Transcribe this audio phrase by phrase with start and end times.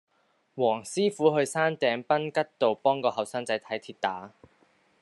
[0.55, 4.33] 黃師傅去山頂賓吉道幫個後生仔睇跌打